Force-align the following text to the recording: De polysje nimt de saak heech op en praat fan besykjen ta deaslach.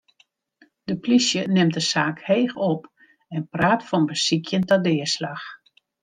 De 0.83 0.97
polysje 0.99 1.41
nimt 1.51 1.73
de 1.73 1.79
saak 1.91 2.17
heech 2.29 2.55
op 2.71 2.81
en 3.35 3.43
praat 3.53 3.81
fan 3.89 4.05
besykjen 4.11 4.63
ta 4.69 4.75
deaslach. 4.85 5.45